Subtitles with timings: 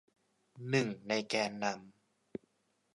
[0.69, 2.41] หนึ่งในแกนนำ